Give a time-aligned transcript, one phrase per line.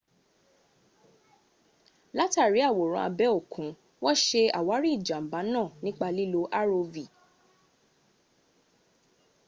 [2.17, 3.69] látàrí àwòrán abẹ́ òkun
[4.03, 6.95] wọn ṣe àwárí ìjànbá náà nípa lílo rov